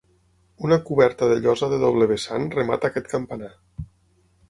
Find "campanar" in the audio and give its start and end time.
3.15-3.55